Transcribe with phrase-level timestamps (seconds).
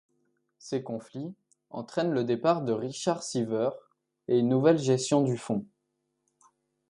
[0.57, 1.35] Ces conflits
[1.69, 3.69] entraine le départ de Richard Seaver
[4.27, 5.63] et une nouvelle gestion du fonds.